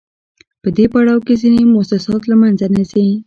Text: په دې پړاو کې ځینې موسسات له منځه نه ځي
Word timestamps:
په 0.61 0.69
دې 0.77 0.85
پړاو 0.93 1.23
کې 1.27 1.33
ځینې 1.41 1.61
موسسات 1.75 2.21
له 2.27 2.35
منځه 2.41 2.65
نه 2.75 2.83
ځي 2.89 3.05